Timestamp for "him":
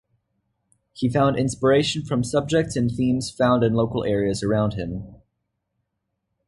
4.73-5.21